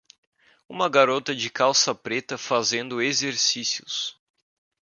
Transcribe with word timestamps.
Uma 0.67 0.89
garota 0.89 1.35
de 1.35 1.47
calça 1.47 1.93
preta 1.93 2.35
fazendo 2.35 3.03
exercícios. 3.03 4.19